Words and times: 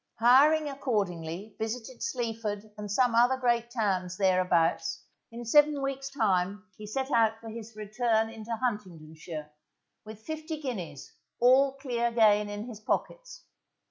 Hiring 0.17 0.67
accordingly 0.67 1.55
visited 1.59 2.01
Sleaford, 2.01 2.71
and 2.75 2.89
some 2.91 3.13
other 3.13 3.37
great 3.37 3.69
towns 3.69 4.17
thereabouts, 4.17 5.03
in 5.31 5.45
seven 5.45 5.79
weeks' 5.79 6.09
time 6.09 6.63
he 6.75 6.87
set 6.87 7.11
out 7.11 7.39
for 7.39 7.49
his 7.49 7.75
return 7.75 8.27
into 8.31 8.55
Huntingdonshire, 8.55 9.51
with 10.03 10.19
fifty 10.25 10.59
guineas, 10.59 11.11
all 11.39 11.73
clear 11.73 12.09
gain, 12.11 12.49
in 12.49 12.63
his 12.65 12.79
pockets. 12.79 13.45